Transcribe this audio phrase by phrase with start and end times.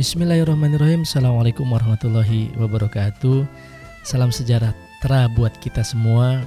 [0.00, 1.04] Bismillahirrahmanirrahim.
[1.04, 3.44] Assalamualaikum warahmatullahi wabarakatuh.
[4.00, 6.40] Salam sejahtera buat kita semua.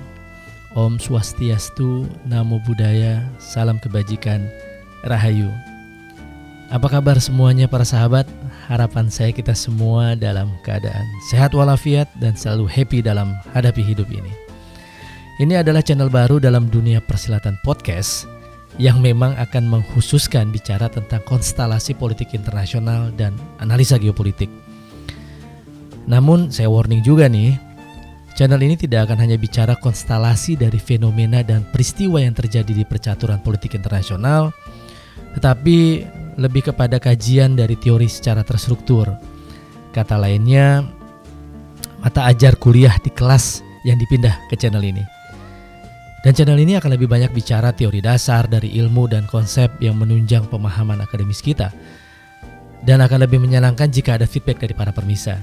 [0.74, 4.50] Om Swastiastu, Namo Buddhaya, Salam Kebajikan,
[5.04, 5.52] Rahayu
[6.72, 8.24] Apa kabar semuanya para sahabat?
[8.72, 14.32] Harapan saya kita semua dalam keadaan sehat walafiat dan selalu happy dalam hadapi hidup ini
[15.44, 18.32] Ini adalah channel baru dalam dunia persilatan podcast
[18.82, 24.50] yang memang akan menghususkan bicara tentang konstelasi politik internasional dan analisa geopolitik.
[26.10, 27.54] Namun saya warning juga nih,
[28.34, 33.46] channel ini tidak akan hanya bicara konstelasi dari fenomena dan peristiwa yang terjadi di percaturan
[33.46, 34.50] politik internasional,
[35.38, 35.78] tetapi
[36.38, 39.10] lebih kepada kajian dari teori secara terstruktur.
[39.94, 40.82] Kata lainnya,
[42.02, 45.04] mata ajar kuliah di kelas yang dipindah ke channel ini.
[46.24, 50.48] Dan channel ini akan lebih banyak bicara teori dasar dari ilmu dan konsep yang menunjang
[50.48, 51.70] pemahaman akademis kita.
[52.84, 55.40] Dan akan lebih menyenangkan jika ada feedback dari para permisa.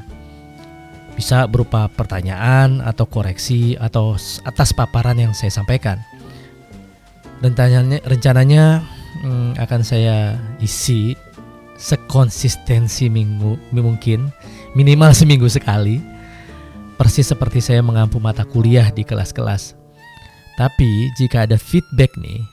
[1.16, 6.00] Bisa berupa pertanyaan atau koreksi atau atas paparan yang saya sampaikan.
[7.44, 8.64] Rencananya, rencananya
[9.22, 11.16] hmm, akan saya isi
[11.80, 14.28] sekonsistensi minggu mungkin
[14.76, 15.98] minimal seminggu sekali
[17.00, 19.80] persis seperti saya mengampu mata kuliah di kelas-kelas
[20.60, 22.44] tapi jika ada feedback nih,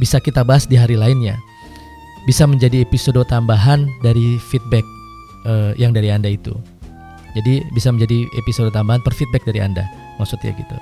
[0.00, 1.36] bisa kita bahas di hari lainnya.
[2.24, 4.86] Bisa menjadi episode tambahan dari feedback
[5.44, 6.56] uh, yang dari Anda itu.
[7.36, 9.84] Jadi bisa menjadi episode tambahan per feedback dari Anda.
[10.16, 10.76] Maksudnya gitu.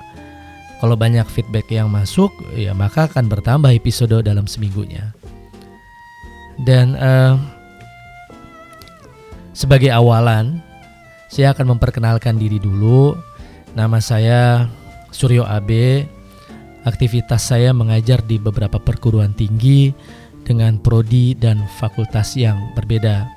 [0.81, 5.13] Kalau banyak feedback yang masuk, ya maka akan bertambah episode dalam seminggunya.
[6.57, 7.37] Dan uh,
[9.53, 10.57] sebagai awalan,
[11.29, 13.13] saya akan memperkenalkan diri dulu.
[13.77, 14.67] Nama saya
[15.13, 16.09] Suryo Abe
[16.81, 19.93] Aktivitas saya mengajar di beberapa perguruan tinggi
[20.41, 23.29] dengan prodi dan fakultas yang berbeda.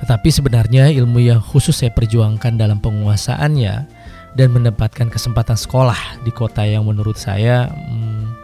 [0.00, 3.95] Tetapi sebenarnya ilmu yang khusus saya perjuangkan dalam penguasaannya
[4.36, 8.36] dan mendapatkan kesempatan sekolah di kota yang menurut saya hmm,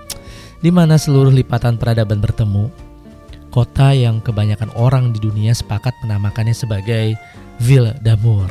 [0.65, 2.73] di mana seluruh lipatan peradaban bertemu.
[3.53, 7.21] Kota yang kebanyakan orang di dunia sepakat menamakannya sebagai
[7.61, 8.49] Ville d'Amour,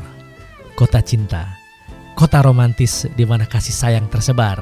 [0.78, 1.58] kota cinta,
[2.14, 4.62] kota romantis di mana kasih sayang tersebar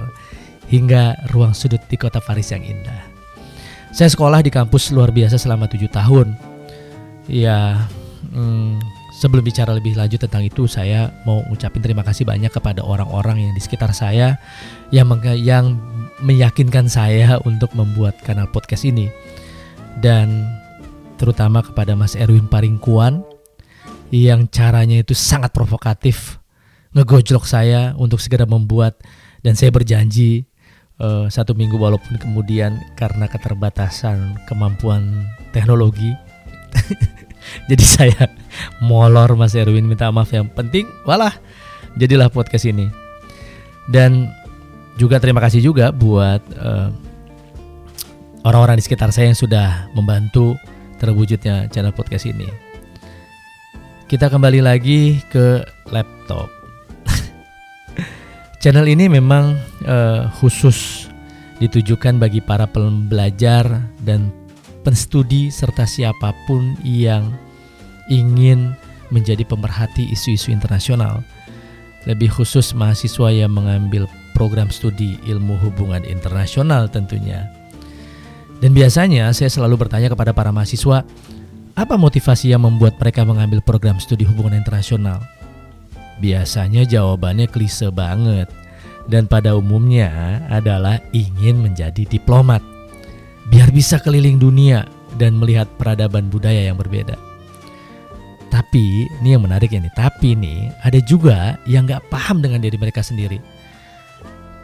[0.72, 3.04] hingga ruang sudut di kota Paris yang indah.
[3.92, 6.40] Saya sekolah di kampus luar biasa selama tujuh tahun.
[7.28, 7.84] Ya,
[8.32, 8.80] hmm,
[9.20, 13.52] sebelum bicara lebih lanjut tentang itu, saya mau ngucapin terima kasih banyak kepada orang-orang yang
[13.52, 14.40] di sekitar saya
[14.96, 15.76] yang yang
[16.24, 19.12] meyakinkan saya untuk membuat kanal podcast ini.
[20.00, 20.48] Dan
[21.20, 23.28] terutama kepada Mas Erwin Paringkuan
[24.16, 26.40] yang caranya itu sangat provokatif
[26.96, 28.98] ngegojlok saya untuk segera membuat
[29.46, 30.48] dan saya berjanji
[30.98, 36.16] uh, satu minggu walaupun kemudian karena keterbatasan kemampuan teknologi
[37.70, 38.24] jadi saya
[38.84, 41.34] molor Mas Erwin minta maaf yang penting walah
[41.98, 42.90] jadilah podcast ini.
[43.90, 44.30] Dan
[45.00, 46.90] juga terima kasih juga buat eh,
[48.44, 50.56] orang-orang di sekitar saya yang sudah membantu
[51.00, 52.48] terwujudnya channel podcast ini.
[54.10, 55.62] Kita kembali lagi ke
[55.94, 56.50] laptop.
[58.62, 59.54] Channel ini memang
[59.86, 61.06] uh, khusus
[61.62, 63.70] ditujukan bagi para pembelajar
[64.02, 64.34] dan
[64.90, 67.30] penstudi serta siapa pun yang
[68.10, 68.74] ingin
[69.14, 71.22] menjadi pemerhati isu-isu internasional.
[72.10, 77.54] Lebih khusus mahasiswa yang mengambil program studi ilmu hubungan internasional tentunya.
[78.66, 81.06] Dan biasanya saya selalu bertanya kepada para mahasiswa,
[81.78, 85.22] apa motivasi yang membuat mereka mengambil program studi hubungan internasional?
[86.18, 88.50] Biasanya jawabannya klise banget
[89.06, 92.79] dan pada umumnya adalah ingin menjadi diplomat
[93.50, 94.86] biar bisa keliling dunia
[95.18, 97.18] dan melihat peradaban budaya yang berbeda.
[98.50, 99.90] Tapi ini yang menarik ini.
[99.94, 103.38] Tapi nih ada juga yang nggak paham dengan diri mereka sendiri.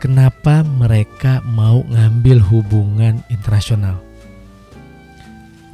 [0.02, 3.98] Kenapa mereka mau ngambil hubungan internasional?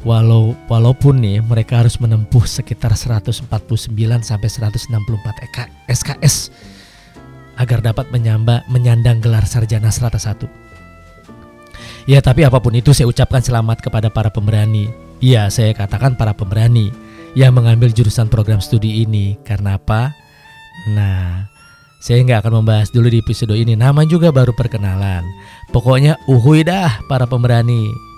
[0.01, 3.45] Walau walaupun nih mereka harus menempuh sekitar 149
[4.25, 6.50] sampai 164 SKS
[7.62, 10.60] agar dapat menyamba, menyandang gelar sarjana serata satu.
[12.11, 14.91] Ya tapi apa pun itu saya ucapkan selamat kepada para pemberani.
[15.23, 16.91] Iya saya katakan para pemberani
[17.39, 19.39] yang mengambil jurusan program studi ini.
[19.47, 20.11] Karena apa?
[20.91, 21.47] Nah,
[22.03, 23.79] saya nggak akan membahas dulu di episode ini.
[23.79, 25.23] Nama juga baru perkenalan.
[25.71, 28.10] Pokoknya uhui dah para pemberani.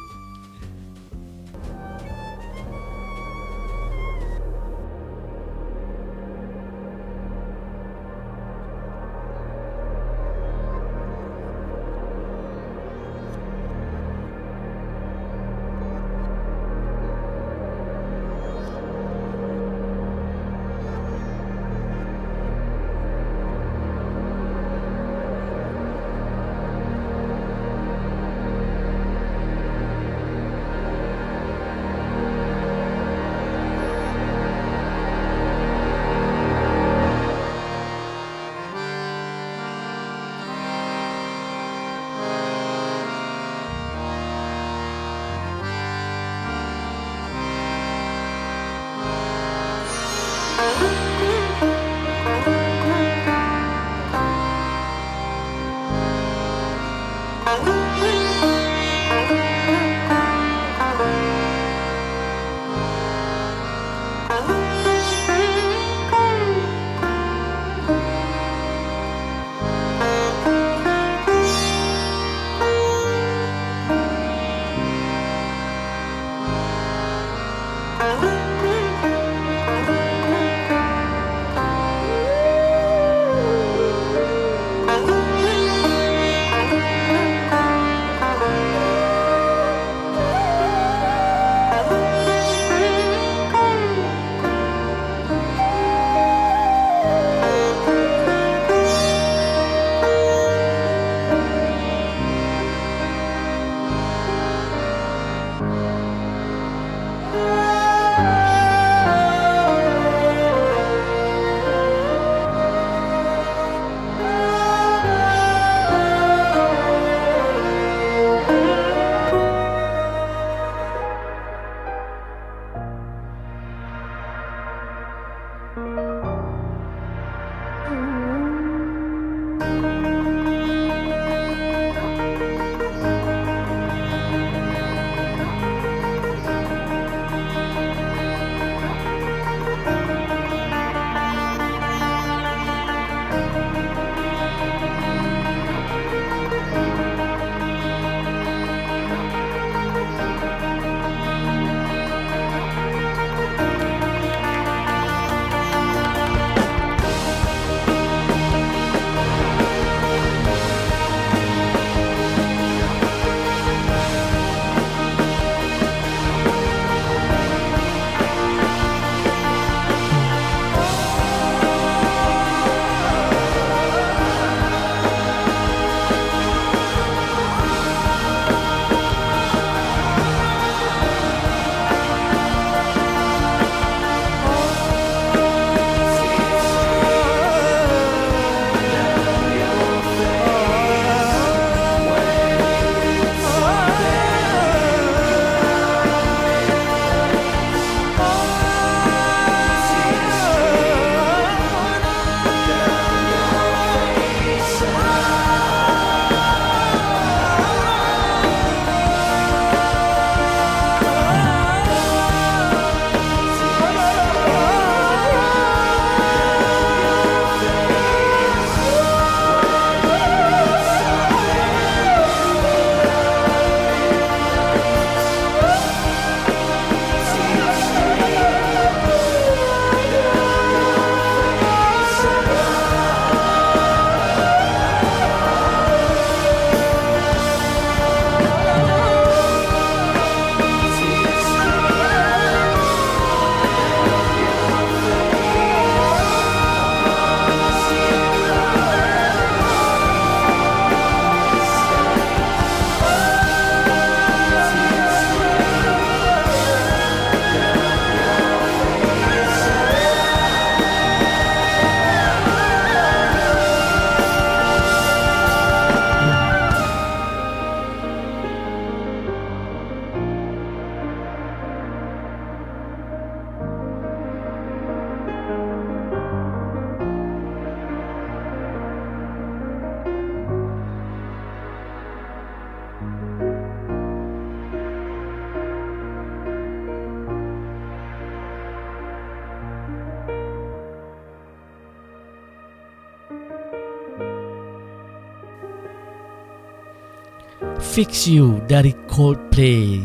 [297.93, 300.01] Fix You dari Coldplay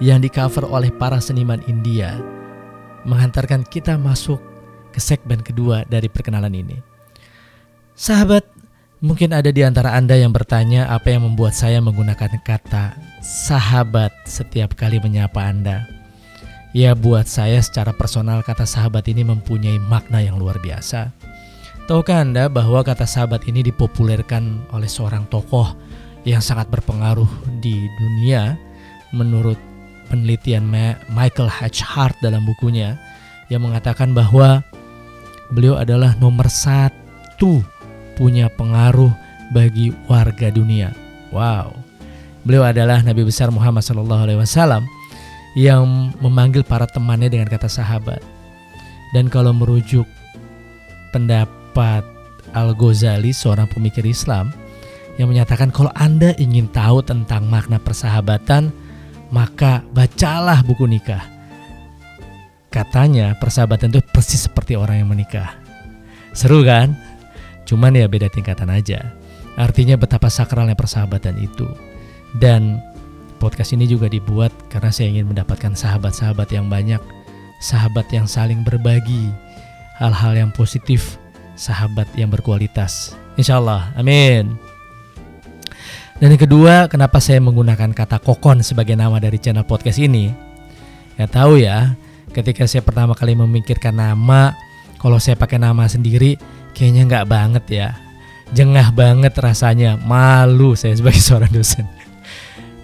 [0.00, 2.16] yang di cover oleh para seniman India
[3.04, 4.40] menghantarkan kita masuk
[4.88, 6.80] ke segmen kedua dari perkenalan ini.
[7.92, 8.40] Sahabat,
[9.04, 14.72] mungkin ada di antara Anda yang bertanya apa yang membuat saya menggunakan kata sahabat setiap
[14.72, 15.84] kali menyapa Anda.
[16.72, 21.12] Ya buat saya secara personal kata sahabat ini mempunyai makna yang luar biasa.
[21.84, 25.76] Tahukah Anda bahwa kata sahabat ini dipopulerkan oleh seorang tokoh
[26.26, 27.30] yang sangat berpengaruh
[27.62, 28.58] di dunia
[29.14, 29.56] menurut
[30.10, 30.66] penelitian
[31.14, 31.80] Michael H.
[31.86, 32.98] Hart dalam bukunya
[33.46, 34.66] yang mengatakan bahwa
[35.54, 37.62] beliau adalah nomor satu
[38.18, 39.14] punya pengaruh
[39.54, 40.90] bagi warga dunia.
[41.30, 41.78] Wow,
[42.42, 44.82] beliau adalah Nabi besar Muhammad SAW
[45.54, 48.18] yang memanggil para temannya dengan kata sahabat.
[49.14, 50.04] Dan kalau merujuk
[51.14, 52.02] pendapat
[52.50, 54.50] Al Ghazali, seorang pemikir Islam,
[55.16, 58.68] yang menyatakan kalau Anda ingin tahu tentang makna persahabatan,
[59.32, 61.24] maka bacalah buku nikah.
[62.68, 65.56] Katanya persahabatan itu persis seperti orang yang menikah.
[66.36, 66.92] Seru kan?
[67.64, 69.16] Cuman ya beda tingkatan aja.
[69.56, 71.64] Artinya betapa sakralnya persahabatan itu.
[72.36, 72.76] Dan
[73.40, 77.00] podcast ini juga dibuat karena saya ingin mendapatkan sahabat-sahabat yang banyak,
[77.64, 79.32] sahabat yang saling berbagi
[79.96, 81.16] hal-hal yang positif,
[81.56, 83.16] sahabat yang berkualitas.
[83.40, 84.65] Insya Allah, amin.
[86.16, 90.32] Dan yang kedua, kenapa saya menggunakan kata kokon sebagai nama dari channel podcast ini?
[91.20, 91.92] Ya tahu ya,
[92.32, 94.56] ketika saya pertama kali memikirkan nama,
[94.96, 96.40] kalau saya pakai nama sendiri,
[96.72, 97.88] kayaknya nggak banget ya.
[98.56, 101.84] Jengah banget rasanya, malu saya sebagai seorang dosen.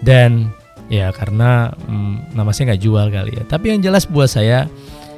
[0.05, 0.53] Dan
[0.93, 3.43] ya karena hmm, nama saya nggak jual kali ya.
[3.49, 4.69] Tapi yang jelas buat saya,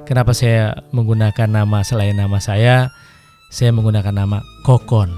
[0.07, 2.95] kenapa saya menggunakan nama selain nama saya,
[3.51, 5.11] saya menggunakan nama Kokon.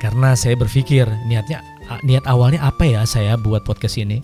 [0.00, 1.60] Karena saya berpikir niatnya
[2.06, 4.22] niat awalnya apa ya saya buat podcast ini?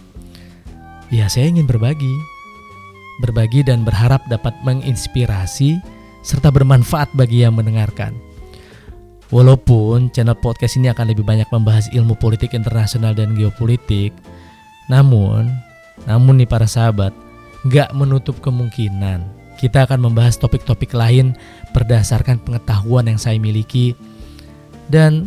[1.10, 2.14] Ya saya ingin berbagi
[3.22, 5.80] berbagi dan berharap dapat menginspirasi
[6.20, 8.12] serta bermanfaat bagi yang mendengarkan.
[9.32, 14.14] Walaupun channel podcast ini akan lebih banyak membahas ilmu politik internasional dan geopolitik,
[14.86, 15.50] namun,
[16.06, 17.10] namun nih para sahabat,
[17.66, 21.32] nggak menutup kemungkinan kita akan membahas topik-topik lain
[21.72, 23.96] berdasarkan pengetahuan yang saya miliki
[24.92, 25.26] dan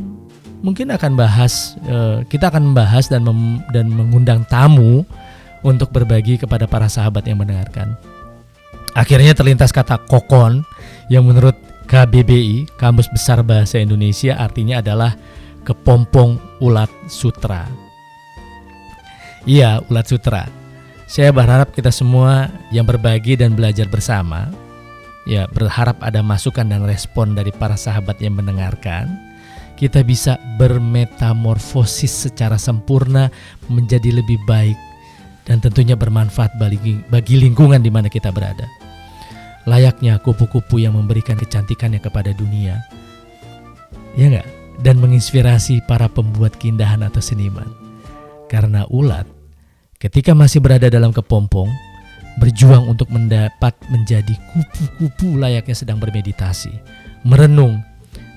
[0.59, 5.07] mungkin akan bahas eh, kita akan membahas dan mem, dan mengundang tamu
[5.63, 7.95] untuk berbagi kepada para sahabat yang mendengarkan.
[8.95, 10.65] Akhirnya terlintas kata kokon
[11.11, 11.55] yang menurut
[11.89, 15.17] KBBI, Kamus Besar Bahasa Indonesia artinya adalah
[15.65, 17.65] kepompong ulat sutra.
[19.47, 20.45] Iya, ulat sutra.
[21.09, 24.53] Saya berharap kita semua yang berbagi dan belajar bersama,
[25.25, 29.28] ya berharap ada masukan dan respon dari para sahabat yang mendengarkan,
[29.79, 33.31] kita bisa bermetamorfosis secara sempurna
[33.71, 34.75] menjadi lebih baik
[35.47, 36.99] dan tentunya bermanfaat bagi,
[37.39, 38.67] lingkungan di mana kita berada.
[39.63, 42.83] Layaknya kupu-kupu yang memberikan kecantikannya kepada dunia.
[44.19, 44.47] Ya enggak?
[44.83, 47.67] Dan menginspirasi para pembuat keindahan atau seniman.
[48.51, 49.25] Karena ulat
[49.97, 51.71] ketika masih berada dalam kepompong
[52.39, 56.71] berjuang untuk mendapat menjadi kupu-kupu layaknya sedang bermeditasi,
[57.27, 57.83] merenung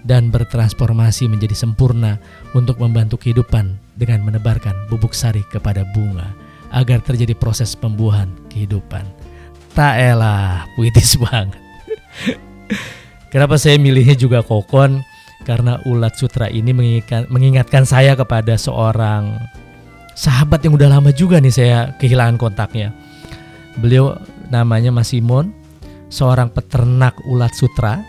[0.02, 2.18] dan bertransformasi menjadi sempurna
[2.52, 6.34] untuk membantu kehidupan dengan menebarkan bubuk sari kepada bunga
[6.74, 9.04] agar terjadi proses pembuahan kehidupan.
[9.72, 11.60] Tak elah, puitis banget.
[13.32, 15.00] Kenapa saya milihnya juga kokon?
[15.42, 19.42] Karena ulat sutra ini mengingatkan, mengingatkan saya kepada seorang
[20.14, 22.94] sahabat yang udah lama juga nih saya kehilangan kontaknya.
[23.80, 24.20] Beliau
[24.52, 25.50] namanya Mas Simon,
[26.12, 28.04] seorang peternak ulat sutra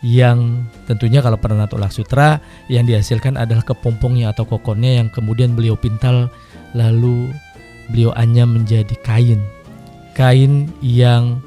[0.00, 2.40] yang tentunya kalau peternak ulat sutra
[2.72, 6.32] yang dihasilkan adalah kepompongnya atau kokonnya yang kemudian beliau pintal
[6.72, 7.28] lalu
[7.92, 9.40] beliau anyam menjadi kain.
[10.16, 11.44] Kain yang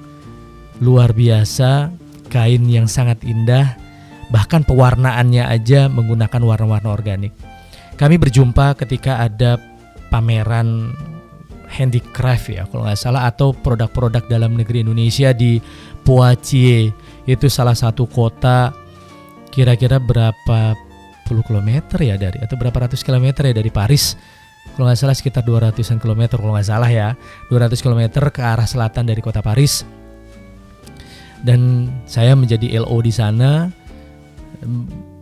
[0.82, 1.90] luar biasa,
[2.30, 3.74] kain yang sangat indah,
[4.30, 7.34] bahkan pewarnaannya aja menggunakan warna-warna organik.
[7.98, 9.58] Kami berjumpa ketika ada
[10.10, 10.94] pameran
[11.74, 15.58] handicraft ya kalau nggak salah atau produk-produk dalam negeri Indonesia di
[16.06, 16.94] Poitiers
[17.24, 18.76] itu salah satu kota
[19.54, 20.76] kira-kira berapa
[21.24, 24.18] puluh kilometer ya dari atau berapa ratus kilometer ya dari Paris.
[24.74, 27.14] Kalau nggak salah sekitar 200-an kilometer kalau nggak salah ya.
[27.52, 29.84] 200 kilometer ke arah selatan dari kota Paris.
[31.44, 33.68] Dan saya menjadi LO di sana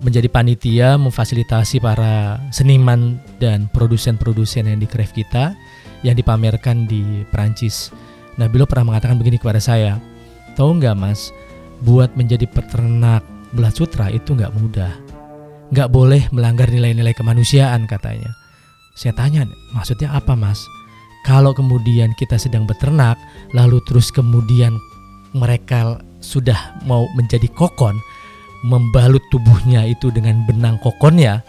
[0.02, 5.58] menjadi panitia memfasilitasi para seniman dan produsen-produsen yang di craft kita
[6.06, 7.94] yang dipamerkan di Perancis.
[8.38, 10.02] Nah, beliau pernah mengatakan begini kepada saya,
[10.58, 11.30] tahu nggak mas,
[11.82, 14.94] buat menjadi peternak belah sutra itu nggak mudah,
[15.76, 18.32] nggak boleh melanggar nilai-nilai kemanusiaan katanya.
[18.96, 20.62] Saya tanya, maksudnya apa mas?
[21.28, 23.18] Kalau kemudian kita sedang beternak,
[23.54, 24.74] lalu terus kemudian
[25.38, 27.98] mereka sudah mau menjadi kokon,
[28.66, 31.42] membalut tubuhnya itu dengan benang kokonnya,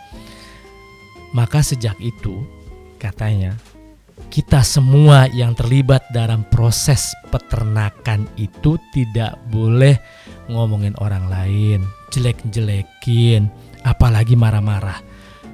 [1.32, 2.44] maka sejak itu
[3.00, 3.56] katanya
[4.32, 10.00] kita semua yang terlibat dalam proses peternakan itu tidak boleh
[10.48, 13.52] ngomongin orang lain, jelek-jelekin,
[13.84, 15.04] apalagi marah-marah.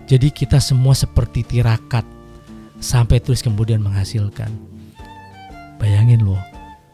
[0.07, 2.07] Jadi kita semua seperti tirakat
[2.79, 4.55] sampai terus kemudian menghasilkan.
[5.83, 6.39] Bayangin loh,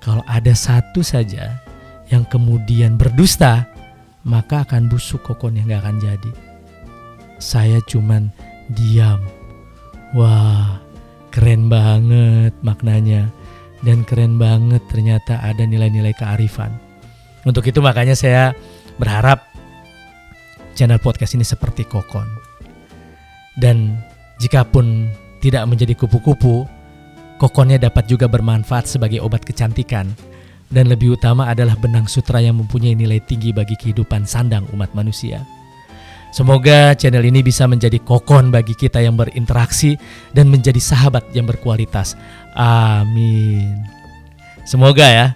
[0.00, 1.60] kalau ada satu saja
[2.08, 3.68] yang kemudian berdusta,
[4.24, 6.32] maka akan busuk kokon yang gak akan jadi.
[7.36, 8.32] Saya cuman
[8.72, 9.20] diam.
[10.16, 10.83] Wah,
[11.34, 13.26] keren banget maknanya.
[13.82, 16.72] Dan keren banget ternyata ada nilai-nilai kearifan.
[17.44, 18.56] Untuk itu makanya saya
[18.96, 19.44] berharap
[20.72, 22.24] channel podcast ini seperti kokon.
[23.58, 24.00] Dan
[24.40, 25.12] jikapun
[25.44, 26.64] tidak menjadi kupu-kupu,
[27.36, 30.08] kokonnya dapat juga bermanfaat sebagai obat kecantikan
[30.72, 35.44] dan lebih utama adalah benang sutra yang mempunyai nilai tinggi bagi kehidupan sandang umat manusia.
[36.34, 39.94] Semoga channel ini bisa menjadi kokon bagi kita yang berinteraksi
[40.34, 42.18] dan menjadi sahabat yang berkualitas.
[42.58, 43.78] Amin.
[44.66, 45.26] Semoga ya.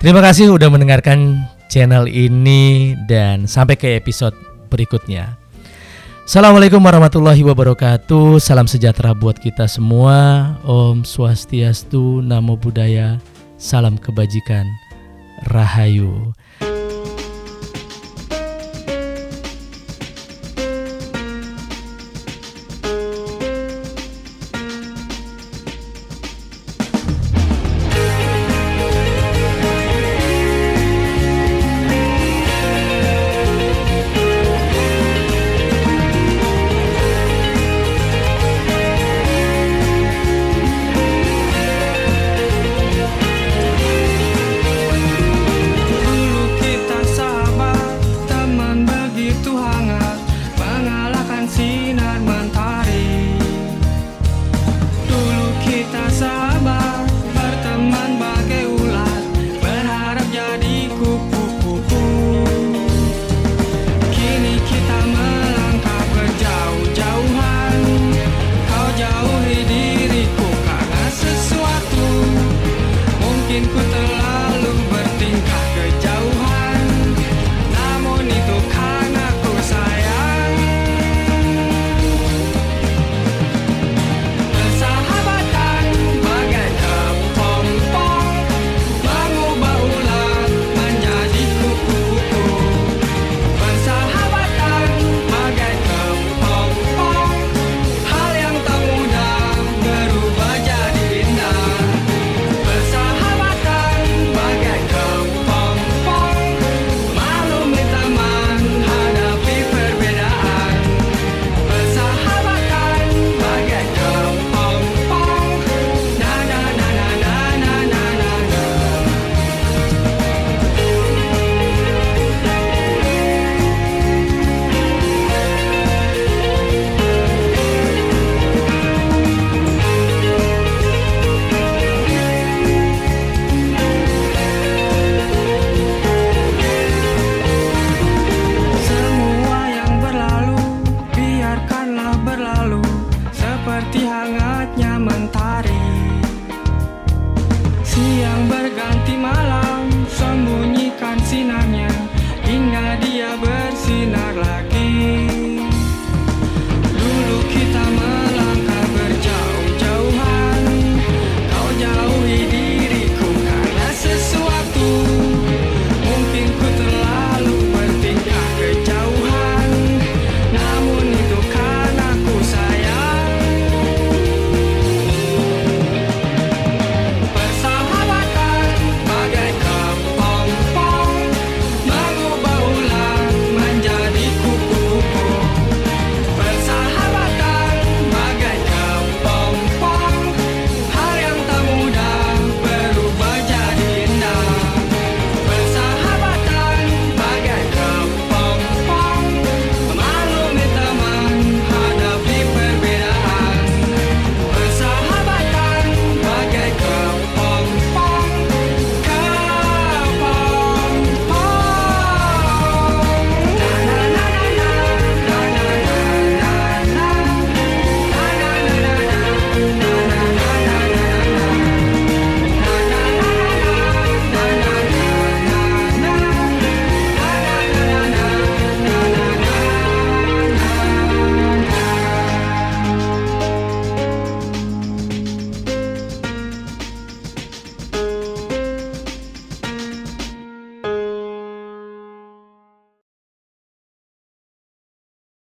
[0.00, 1.36] Terima kasih sudah mendengarkan
[1.68, 4.32] channel ini dan sampai ke episode
[4.72, 5.36] berikutnya.
[6.24, 8.40] Assalamualaikum warahmatullahi wabarakatuh.
[8.40, 10.56] Salam sejahtera buat kita semua.
[10.64, 13.20] Om Swastiastu, Namo Buddhaya.
[13.60, 14.64] Salam kebajikan,
[15.52, 16.32] Rahayu.